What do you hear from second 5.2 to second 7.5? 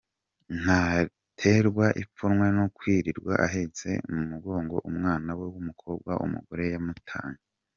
we w'umukobwa umugore yamutanye.